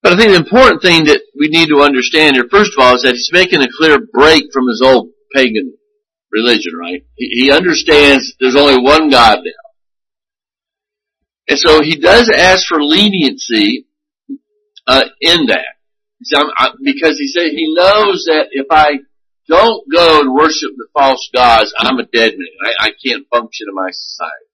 [0.07, 2.95] But I think the important thing that we need to understand here, first of all,
[2.95, 5.75] is that he's making a clear break from his old pagan
[6.31, 7.03] religion, right?
[7.17, 9.67] He understands there's only one God now.
[11.49, 13.87] And so he does ask for leniency
[14.87, 15.75] uh, in that.
[16.81, 18.99] Because he said he knows that if I
[19.49, 22.47] don't go and worship the false gods, I'm a dead man.
[22.79, 24.47] I, I can't function in my society.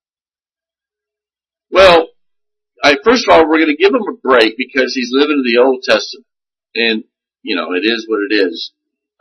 [1.69, 2.07] Well,
[2.83, 5.47] I, first of all, we're going to give him a break because he's living in
[5.47, 6.27] the Old Testament,
[6.75, 7.03] and
[7.41, 8.71] you know it is what it is.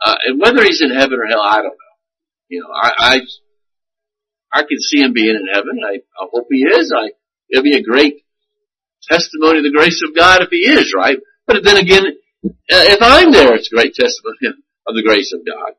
[0.05, 1.93] Uh, and whether he's in heaven or hell, I don't know.
[2.49, 3.19] You know, I I,
[4.51, 5.79] I can see him being in heaven.
[5.85, 6.93] I, I hope he is.
[6.95, 7.11] I
[7.49, 8.23] it'll be a great
[9.09, 11.17] testimony of the grace of God if he is, right?
[11.47, 12.03] But then again,
[12.45, 15.73] uh, if I'm there, it's a great testimony of the grace of God.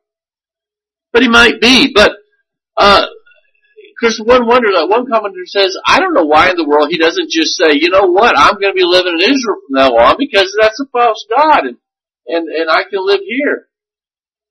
[1.11, 1.91] But he might be.
[1.93, 2.11] But,
[2.77, 3.05] uh,
[3.95, 6.97] because one wonder that one commentator says, I don't know why in the world he
[6.97, 9.95] doesn't just say, you know what, I'm going to be living in Israel from now
[9.95, 11.77] on because that's a false God and,
[12.27, 13.67] and, and I can live here.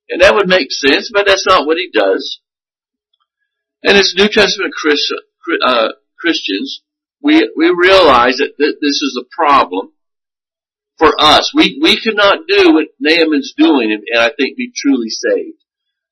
[0.09, 2.41] And that would make sense, but that's not what he does.
[3.83, 4.73] And as New Testament
[5.61, 6.81] uh, Christians,
[7.21, 9.93] we, we realize that th- this is a problem
[10.97, 11.51] for us.
[11.53, 15.61] We, we cannot do what Naaman's doing and, and I think be truly saved.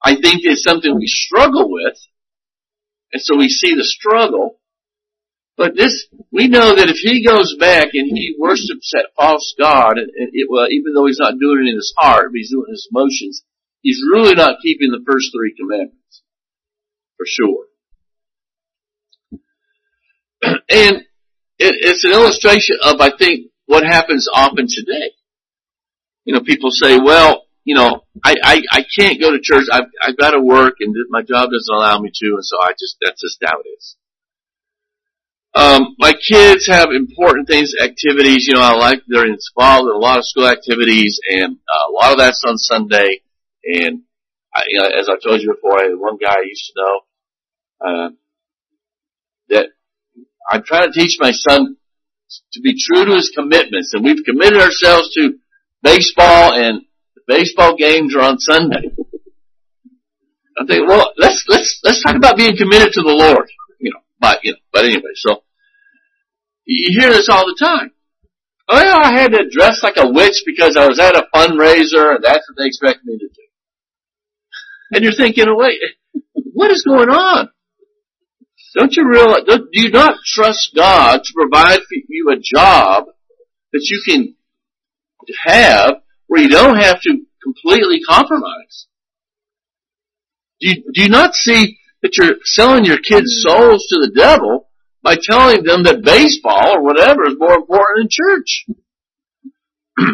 [0.04, 1.98] I think it's something we struggle with,
[3.14, 4.60] and so we see the struggle.
[5.56, 10.00] But this, we know that if he goes back and he worships that false God,
[10.00, 12.66] and, it, well, even though he's not doing it in his heart, but he's doing
[12.68, 13.44] it in his emotions,
[13.82, 16.24] he's really not keeping the first three commandments.
[17.18, 17.66] For sure.
[20.70, 21.06] and
[21.60, 25.12] it, it's an illustration of, I think, what happens often today.
[26.26, 29.66] You know, people say, well, you know, I, I, I can't go to church.
[29.72, 32.28] I've, I've got to work and my job doesn't allow me to.
[32.36, 33.96] And so I just, that's just how it is.
[35.56, 40.00] Um, my kids have important things, activities, you know, I like, they're involved in a
[40.00, 43.22] lot of school activities and uh, a lot of that's on Sunday.
[43.64, 44.02] And
[44.54, 47.00] I, you know, as I told you before, I one guy I used to know,
[47.86, 48.10] uh,
[49.50, 49.68] that
[50.50, 51.78] I'm trying to teach my son
[52.54, 55.36] to be true to his commitments and we've committed ourselves to
[55.84, 56.82] baseball and
[57.28, 58.92] baseball games are on Sunday.
[60.58, 63.50] I think, well, let's let's let's talk about being committed to the Lord.
[63.80, 65.44] You know, but you know, but anyway, so
[66.66, 67.92] you hear this all the time.
[68.70, 72.16] Oh yeah, I had to dress like a witch because I was at a fundraiser
[72.16, 73.42] and that's what they expect me to do.
[74.92, 75.80] And you're thinking, wait,
[76.54, 77.50] what is going on?
[78.76, 83.06] Don't you realize, do you not trust God to provide for you a job
[83.72, 84.36] that you can
[85.46, 86.03] have
[86.34, 88.88] where you don't have to completely compromise.
[90.60, 94.68] Do you, do you not see that you're selling your kids' souls to the devil
[95.04, 98.66] by telling them that baseball or whatever is more important than church?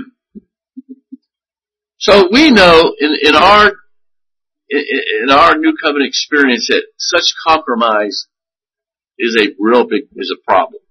[1.99, 3.71] so we know in, in our
[4.69, 8.27] in our new covenant experience that such compromise
[9.17, 10.81] is a real big is a problem.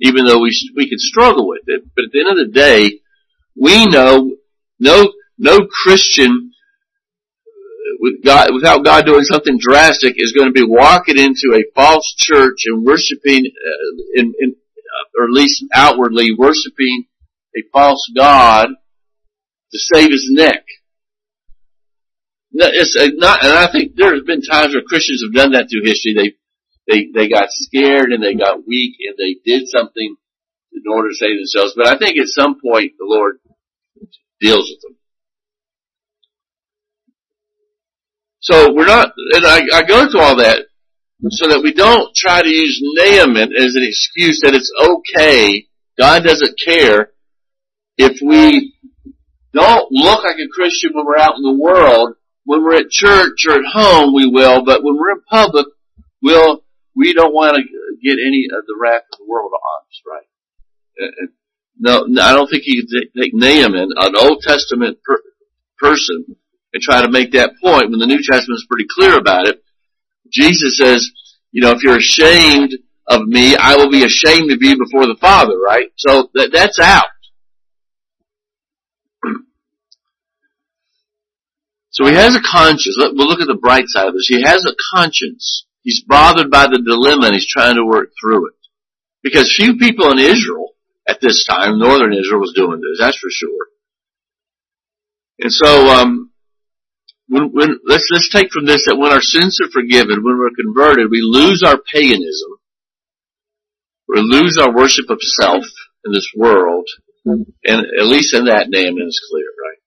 [0.00, 2.99] Even though we we can struggle with it, but at the end of the day,
[3.60, 4.36] we know
[4.78, 6.50] no, no Christian
[7.46, 11.70] uh, with God, without God doing something drastic is going to be walking into a
[11.74, 17.04] false church and worshiping, uh, in, in, uh, or at least outwardly worshiping
[17.54, 20.64] a false God to save his neck.
[22.52, 25.68] It's uh, not, and I think there have been times where Christians have done that
[25.70, 26.14] through history.
[26.16, 26.32] They,
[26.90, 30.16] they, they got scared and they got weak and they did something
[30.72, 31.74] in order to save themselves.
[31.76, 33.39] But I think at some point the Lord
[34.40, 34.96] deals with them.
[38.40, 40.64] So we're not, and I, I go through all that
[41.28, 45.66] so that we don't try to use Naaman as an excuse that it's okay,
[45.98, 47.10] God doesn't care
[47.98, 48.74] if we
[49.52, 52.16] don't look like a Christian when we're out in the world.
[52.44, 55.66] When we're at church or at home, we will, but when we're in public,
[56.22, 56.64] we'll,
[56.96, 57.62] we don't want to
[58.02, 60.26] get any of the wrath of the world on us, right?
[60.98, 61.26] Uh, uh,
[61.82, 65.18] No, I don't think you can take Naaman, an Old Testament per,
[65.78, 66.36] person,
[66.74, 69.64] and try to make that point when the New Testament is pretty clear about it.
[70.30, 71.10] Jesus says,
[71.52, 72.74] you know, if you're ashamed
[73.06, 75.88] of me, I will be ashamed of you before the Father, right?
[75.96, 77.08] So that, that's out.
[81.92, 82.96] So he has a conscience.
[82.96, 84.28] We'll look at the bright side of this.
[84.28, 85.66] He has a conscience.
[85.82, 88.54] He's bothered by the dilemma and he's trying to work through it.
[89.24, 90.59] Because few people in Israel
[91.10, 91.78] at this time.
[91.78, 93.66] Northern Israel was doing this, that's for sure.
[95.40, 96.30] And so, um,
[97.28, 100.54] when, when, let's, let's take from this that when our sins are forgiven, when we're
[100.54, 102.50] converted, we lose our paganism.
[104.08, 105.64] We lose our worship of self
[106.04, 106.86] in this world.
[107.24, 109.80] And at least in that Naaman is clear, right?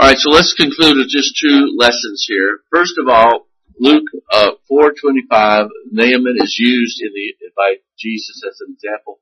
[0.00, 2.60] Alright, so let's conclude with just two lessons here.
[2.72, 3.46] First of all,
[3.78, 9.20] Luke uh, 4:25, Naaman is used in the by Jesus as an example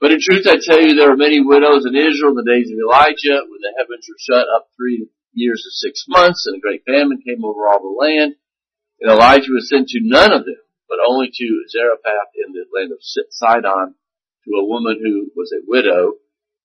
[0.00, 2.70] but in truth, I tell you, there were many widows in Israel in the days
[2.70, 6.60] of Elijah, when the heavens were shut up three years and six months, and a
[6.60, 8.34] great famine came over all the land.
[9.00, 12.92] And Elijah was sent to none of them, but only to Zarephath in the land
[12.92, 13.94] of Sidon,
[14.44, 16.14] to a woman who was a widow.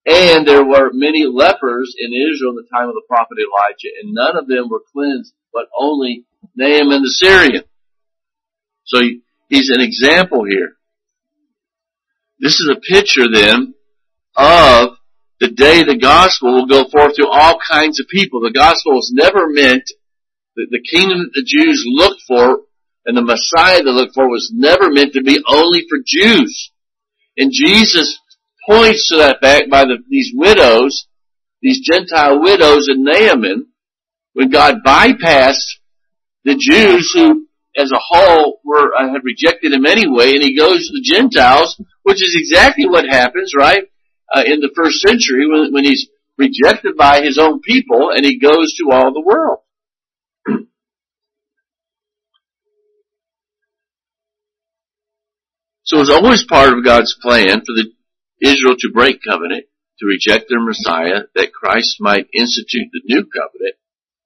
[0.06, 4.14] And there were many lepers in Israel in the time of the prophet Elijah, and
[4.14, 6.26] none of them were cleansed, but only
[6.56, 7.64] Naaman the Syrian.
[8.86, 9.00] So
[9.48, 10.78] he's an example here.
[12.44, 13.74] This is a picture then
[14.36, 14.98] of
[15.39, 18.41] the day the gospel will go forth to all kinds of people.
[18.41, 19.84] The gospel was never meant
[20.56, 22.60] The, the kingdom the Jews looked for
[23.06, 26.72] and the Messiah they looked for was never meant to be only for Jews.
[27.38, 28.20] And Jesus
[28.70, 31.08] points to that fact by the, these widows,
[31.62, 33.68] these Gentile widows in Naaman,
[34.34, 35.80] when God bypassed
[36.46, 40.88] the Jews who as a whole were uh, had rejected him anyway, and he goes
[40.88, 43.86] to the Gentiles, which is exactly what happens, right,
[44.34, 46.08] uh, in the first century when, when he's
[46.38, 49.60] rejected by his own people, and he goes to all the world.
[55.84, 57.92] so it was always part of God's plan for the
[58.42, 59.66] Israel to break covenant,
[60.00, 63.78] to reject their Messiah, that Christ might institute the new covenant,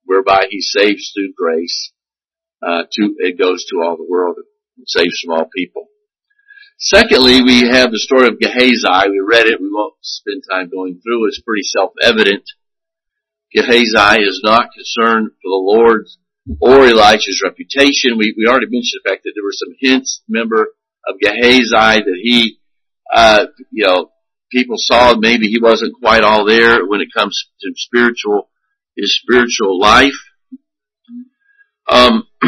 [0.06, 1.92] whereby he saves through grace
[2.62, 4.38] uh, to it goes to all the world
[4.78, 5.88] and saves from all people.
[6.80, 9.10] Secondly, we have the story of Gehazi.
[9.10, 9.60] We read it.
[9.60, 11.28] We won't spend time going through.
[11.28, 12.44] It's pretty self-evident.
[13.52, 16.18] Gehazi is not concerned for the Lord's
[16.62, 18.18] or Elijah's reputation.
[18.18, 20.68] We, we already mentioned the fact that there were some hints, remember,
[21.08, 22.60] of Gehazi that he,
[23.14, 24.12] uh, you know,
[24.52, 28.50] people saw maybe he wasn't quite all there when it comes to spiritual,
[28.96, 30.14] his spiritual life.
[31.90, 32.28] Um,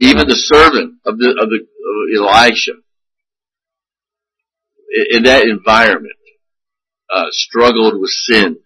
[0.00, 2.72] even the servant of the of the of Elisha
[5.10, 6.16] in that environment
[7.12, 8.58] uh, struggled with sin.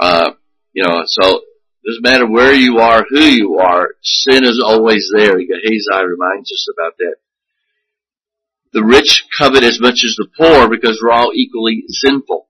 [0.00, 0.32] Uh,
[0.72, 1.40] you know, so
[1.86, 5.38] doesn't matter where you are, who you are, sin is always there.
[5.38, 7.16] Gehazi reminds us about that.
[8.72, 12.48] The rich covet as much as the poor because we're all equally sinful.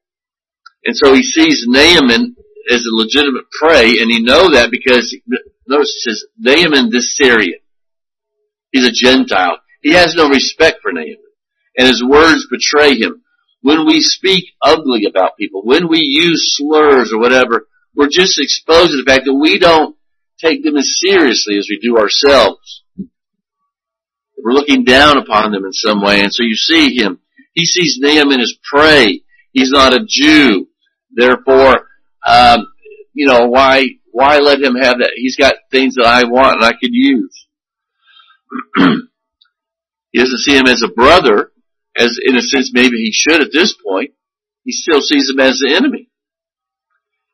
[0.85, 2.35] And so he sees Naaman
[2.71, 5.17] as a legitimate prey, and he know that because
[5.69, 7.61] notice it says Naaman the Syrian.
[8.73, 9.59] He's a Gentile.
[9.83, 11.17] He has no respect for Naaman,
[11.77, 13.23] and his words betray him.
[13.61, 18.93] When we speak ugly about people, when we use slurs or whatever, we're just exposed
[18.93, 19.97] to the fact that we don't
[20.39, 22.85] take them as seriously as we do ourselves.
[24.43, 27.21] We're looking down upon them in some way, and so you see him.
[27.55, 29.23] He sees Naaman as prey.
[29.53, 30.69] He's not a Jew.
[31.11, 31.89] Therefore,
[32.27, 32.67] um,
[33.15, 35.13] you know, why, why let him have that?
[35.15, 37.47] He's got things that I want and I could use.
[40.11, 41.53] he doesn't see him as a brother,
[41.97, 44.13] as in a sense maybe he should at this point.
[44.65, 46.11] He still sees him as the enemy.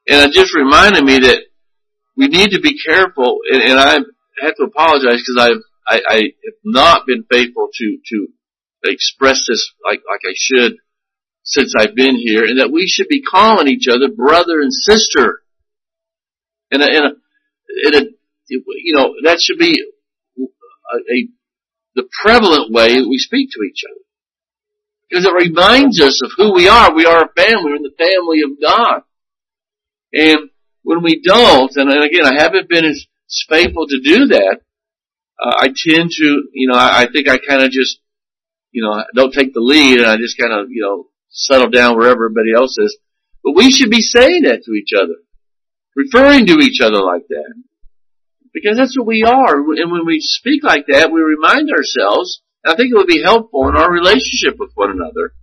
[0.08, 1.42] And it just reminded me that
[2.16, 3.94] we need to be careful, and, and I
[4.40, 8.28] have to apologize because I've, I, I have not been faithful to, to
[8.84, 10.74] express this like, like I should
[11.44, 15.42] since I've been here, and that we should be calling each other brother and sister.
[16.74, 17.12] In a, in a,
[17.86, 18.10] in a
[18.48, 19.80] you know, that should be
[20.38, 21.28] a, a
[21.94, 24.00] the prevalent way that we speak to each other.
[25.08, 26.92] Because it reminds us of who we are.
[26.92, 27.64] We are a family.
[27.64, 29.02] We're in the family of God.
[30.12, 30.50] And
[30.82, 33.06] when we don't, and again, I haven't been as
[33.48, 34.60] faithful to do that,
[35.40, 37.98] uh, I tend to, you know, I, I think I kind of just,
[38.70, 41.96] you know, don't take the lead and I just kind of, you know, settle down
[41.96, 42.96] wherever everybody else is.
[43.42, 45.14] But we should be saying that to each other.
[45.96, 47.54] Referring to each other like that.
[48.52, 49.56] Because that's what we are.
[49.56, 53.68] And when we speak like that, we remind ourselves, I think it would be helpful
[53.68, 55.34] in our relationship with one another,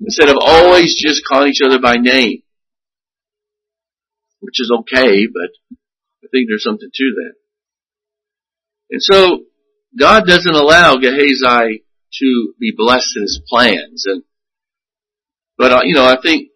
[0.00, 2.42] instead of always just calling each other by name.
[4.40, 5.50] Which is okay, but
[6.22, 7.34] I think there's something to that.
[8.90, 9.44] And so,
[9.98, 11.84] God doesn't allow Gehazi
[12.20, 14.04] to be blessed in his plans.
[14.06, 14.22] And
[15.56, 16.48] but, uh, you know, I think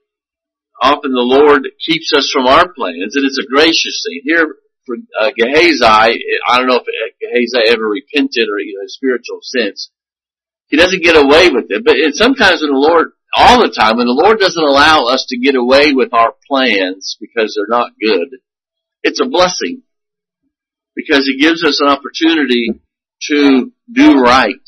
[0.81, 4.23] often the Lord keeps us from our plans, and it's a gracious thing.
[4.25, 4.57] Here,
[4.87, 6.87] for uh, Gehazi, I don't know if
[7.21, 9.91] Gehazi ever repented or, you know, in a spiritual sense.
[10.69, 14.07] He doesn't get away with it, but sometimes when the Lord, all the time, when
[14.07, 18.39] the Lord doesn't allow us to get away with our plans because they're not good,
[19.03, 19.83] it's a blessing.
[20.95, 22.81] Because He gives us an opportunity
[23.31, 24.67] to do right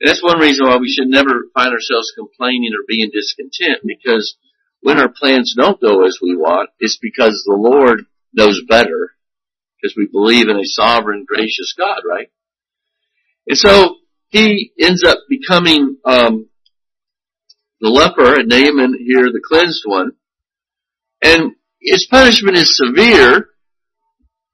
[0.00, 4.36] and that's one reason why we should never find ourselves complaining or being discontent because
[4.80, 8.02] when our plans don't go as we want, it's because the Lord
[8.32, 9.14] knows better
[9.80, 12.30] because we believe in a sovereign, gracious God, right?
[13.46, 13.96] And so
[14.28, 16.48] he ends up becoming um,
[17.80, 20.12] the leper, and Naaman here, the cleansed one.
[21.22, 23.48] And his punishment is severe,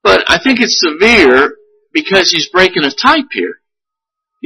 [0.03, 1.57] but I think it's severe
[1.93, 3.61] because he's breaking a type here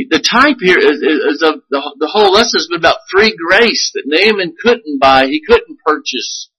[0.07, 3.91] the type here is, is, of the, the whole lesson has been about free grace
[3.95, 6.51] that Naaman couldn't buy, he couldn't purchase.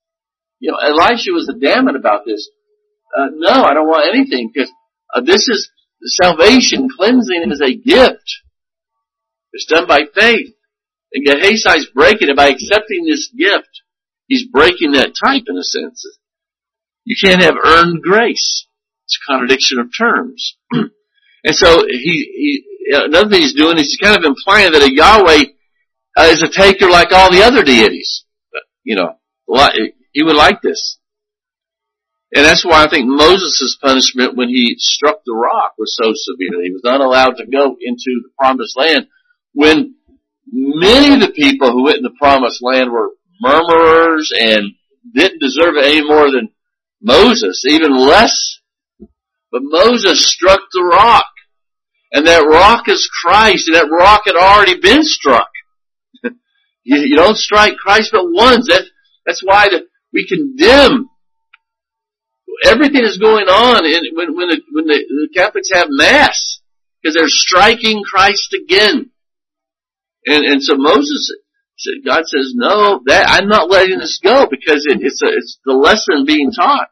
[0.60, 2.50] You know, Elisha was adamant about this.
[3.16, 4.70] Uh, no, I don't want anything because
[5.16, 5.72] uh, this is
[6.04, 8.44] salvation, cleansing is a gift.
[9.54, 10.54] It's done by faith.
[11.14, 13.82] And Gehazi's breaking it by accepting this gift.
[14.28, 16.06] He's breaking that type in a sense.
[17.04, 18.68] you can't have earned grace.
[19.06, 20.56] It's a contradiction of terms.
[20.72, 24.94] and so he, he, another thing he's doing is he's kind of implying that a
[24.94, 25.44] Yahweh
[26.18, 28.26] uh, is a taker like all the other deities.
[28.84, 29.16] You know,
[30.14, 30.98] he would like this.
[32.36, 36.64] And that's why I think Moses' punishment when he struck the rock was so severe.
[36.64, 39.08] He was not allowed to go into the promised land
[39.54, 39.96] when
[40.52, 43.10] many of the people who went in the promised land were
[43.42, 44.74] murmurers and
[45.14, 46.50] didn't deserve it any more than
[47.02, 48.60] Moses, even less.
[49.52, 51.26] But Moses struck the rock.
[52.12, 55.50] And that rock is Christ, and that rock had already been struck.
[56.24, 56.34] you,
[56.84, 58.68] you, don't strike Christ but once.
[58.68, 58.84] That,
[59.26, 61.10] that's why the, we condemn
[62.66, 66.60] everything that's going on in, when, when, the, when the, the Catholics have Mass.
[67.02, 69.12] Because they're striking Christ again.
[70.26, 71.32] And, and so Moses,
[71.78, 75.60] said God says, no, that, I'm not letting this go because it, it's a, it's
[75.64, 76.90] the lesson being taught.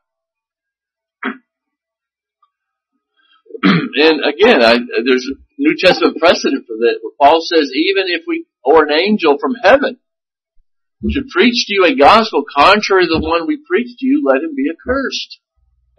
[3.95, 8.23] and again, I, there's a New Testament precedent for that where Paul says, even if
[8.27, 9.99] we, or an angel from heaven,
[11.09, 14.43] should preach to you a gospel contrary to the one we preach to you, let
[14.43, 15.39] him be accursed.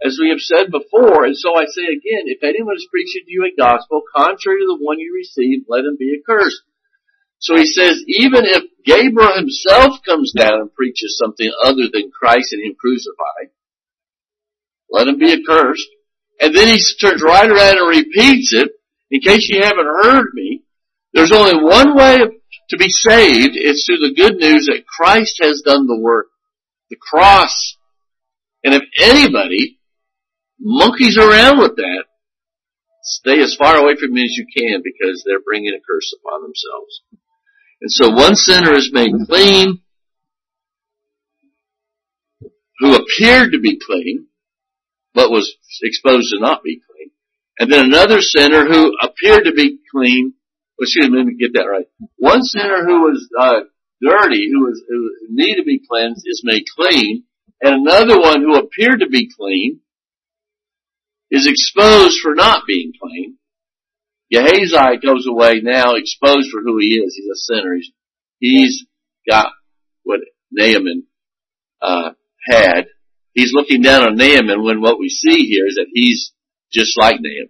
[0.03, 3.31] As we have said before, and so I say again, if anyone is preaching to
[3.31, 6.61] you a gospel contrary to the one you received, let him be accursed.
[7.39, 12.51] So he says, even if Gabriel himself comes down and preaches something other than Christ
[12.51, 13.51] and him crucified,
[14.89, 15.87] let him be accursed.
[16.39, 18.69] And then he turns right around and repeats it.
[19.11, 20.63] In case you haven't heard me,
[21.13, 23.51] there's only one way to be saved.
[23.53, 26.27] It's through the good news that Christ has done the work.
[26.89, 27.75] The cross.
[28.63, 29.79] And if anybody
[30.59, 32.03] monkeys around with that,
[33.01, 36.41] stay as far away from me as you can because they're bringing a curse upon
[36.41, 37.01] themselves.
[37.81, 39.81] And so one sinner is made clean
[42.79, 44.27] who appeared to be clean,
[45.19, 45.53] but was
[45.83, 47.11] exposed to not be clean.
[47.59, 50.33] And then another sinner who appeared to be clean,
[50.77, 51.87] well, excuse me, let me get that right.
[52.15, 53.67] One sinner who was uh,
[54.01, 57.25] dirty, who was who needed to be cleansed, is made clean,
[57.61, 59.81] and another one who appeared to be clean
[61.29, 63.35] is exposed for not being clean.
[64.31, 67.13] Gehazi goes away now exposed for who he is.
[67.13, 67.75] He's a sinner.
[67.75, 67.91] He's,
[68.39, 68.85] he's
[69.29, 69.51] got
[70.03, 71.03] what Naaman
[71.81, 72.11] uh,
[72.49, 72.85] had.
[73.33, 76.31] He's looking down on Naaman when what we see here is that he's
[76.71, 77.49] just like Naaman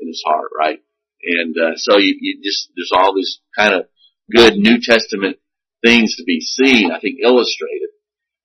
[0.00, 0.80] in his heart, right?
[1.22, 3.86] And uh, so you, you just there's all these kind of
[4.30, 5.38] good New Testament
[5.84, 6.90] things to be seen.
[6.90, 7.90] I think illustrated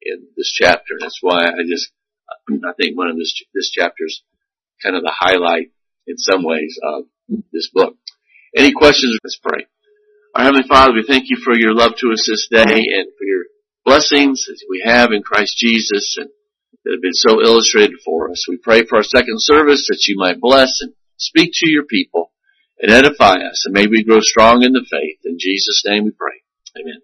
[0.02, 0.96] in this chapter.
[1.00, 1.92] That's why I just
[2.50, 4.24] I think one of this this chapter's
[4.82, 5.72] kind of the highlight
[6.08, 7.06] in some ways of
[7.52, 7.96] this book.
[8.56, 9.18] Any questions?
[9.24, 9.66] Let's pray.
[10.36, 13.24] Our Heavenly Father, we thank you for your love to us this day and for
[13.24, 13.46] your
[13.86, 16.30] blessings that we have in Christ Jesus and
[16.84, 18.46] that have been so illustrated for us.
[18.48, 22.32] We pray for our second service that you might bless and speak to your people
[22.80, 25.20] and edify us and may we grow strong in the faith.
[25.24, 26.42] In Jesus' name we pray.
[26.80, 27.02] Amen.